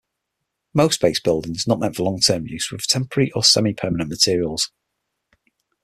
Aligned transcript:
Most 0.73 0.99
base 0.99 1.19
buildings, 1.19 1.67
not 1.67 1.79
meant 1.79 1.95
for 1.95 2.01
long-term 2.01 2.47
use, 2.47 2.71
were 2.71 2.75
of 2.77 2.87
temporary 2.87 3.31
or 3.33 3.43
semi-permanent 3.43 4.09
materials. 4.09 4.71